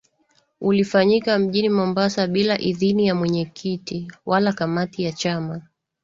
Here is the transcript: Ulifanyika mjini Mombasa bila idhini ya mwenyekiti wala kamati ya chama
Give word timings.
Ulifanyika 0.61 1.39
mjini 1.39 1.69
Mombasa 1.69 2.27
bila 2.27 2.59
idhini 2.61 3.07
ya 3.07 3.15
mwenyekiti 3.15 4.11
wala 4.25 4.53
kamati 4.53 5.03
ya 5.03 5.11
chama 5.11 5.61